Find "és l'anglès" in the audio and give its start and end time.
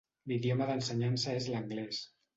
1.43-2.01